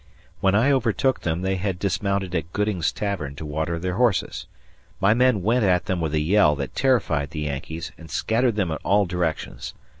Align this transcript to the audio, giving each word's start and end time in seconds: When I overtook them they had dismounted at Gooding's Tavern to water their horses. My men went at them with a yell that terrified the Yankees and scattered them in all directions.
When 0.39 0.55
I 0.55 0.71
overtook 0.71 1.19
them 1.19 1.43
they 1.43 1.57
had 1.57 1.77
dismounted 1.77 2.33
at 2.33 2.51
Gooding's 2.53 2.91
Tavern 2.91 3.35
to 3.35 3.45
water 3.45 3.77
their 3.77 3.97
horses. 3.97 4.47
My 4.99 5.13
men 5.13 5.43
went 5.43 5.63
at 5.63 5.85
them 5.85 6.01
with 6.01 6.15
a 6.15 6.19
yell 6.19 6.55
that 6.55 6.73
terrified 6.73 7.29
the 7.29 7.41
Yankees 7.41 7.91
and 7.99 8.09
scattered 8.09 8.55
them 8.55 8.71
in 8.71 8.77
all 8.77 9.05
directions. 9.05 9.75